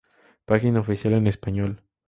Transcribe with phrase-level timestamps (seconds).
[0.47, 1.79] Página oficial en Español